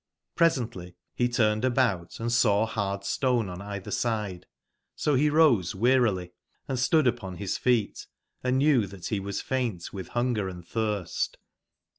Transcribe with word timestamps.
presently 0.33 0.95
be 1.15 1.29
turned 1.29 1.63
about 1.63 2.19
and 2.19 2.31
saw 2.33 2.65
bard 2.73 3.03
stone 3.05 3.47
on 3.47 3.59
eitber 3.59 3.93
side, 3.93 4.47
so 4.95 5.13
be 5.15 5.29
rose 5.29 5.75
wearily 5.75 6.31
.and 6.67 6.79
stood 6.79 7.05
upon 7.05 7.35
bis 7.35 7.55
feet, 7.55 8.07
and 8.43 8.57
knew 8.57 8.81
tbat 8.87 9.11
be 9.11 9.19
was 9.19 9.41
faint 9.41 9.81
fwitb 9.81 10.07
bungerand 10.07 10.67
tbirst. 10.67 11.35